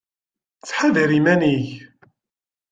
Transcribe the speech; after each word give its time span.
Ttḥadar 0.61 1.09
iman-ik! 1.17 1.69